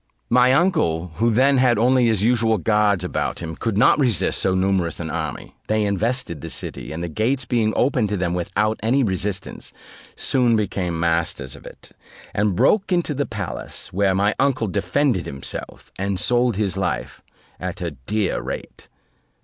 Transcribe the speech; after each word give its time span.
My 0.31 0.51
uncle, 0.51 1.11
who 1.17 1.29
then 1.29 1.59
had 1.59 1.77
only 1.77 2.07
his 2.07 2.23
usual 2.23 2.57
guards 2.57 3.03
about 3.03 3.37
him, 3.39 3.55
could 3.55 3.77
not 3.77 3.99
resist 3.99 4.39
so 4.39 4.55
numerous 4.55 4.99
an 4.99 5.11
enemy; 5.11 5.53
they 5.67 5.83
invested 5.85 6.41
the 6.41 6.49
city, 6.49 6.91
and 6.91 7.03
the 7.03 7.07
gates 7.07 7.45
being 7.45 7.71
opened 7.75 8.09
to 8.09 8.17
them 8.17 8.33
without 8.33 8.79
any 8.81 9.03
resistance, 9.03 9.71
soon 10.15 10.55
became 10.55 10.99
masters 10.99 11.55
of 11.55 11.67
it, 11.67 11.91
and 12.33 12.55
broke 12.55 12.91
into 12.91 13.13
the 13.13 13.27
palace 13.27 13.93
where 13.93 14.15
my 14.15 14.33
uncle 14.39 14.65
defended 14.65 15.27
himself, 15.27 15.91
and 15.99 16.19
sold 16.19 16.55
his 16.55 16.75
life 16.77 17.21
at 17.59 17.79
a 17.79 17.91
dear 17.91 18.41
rate. 18.41 18.89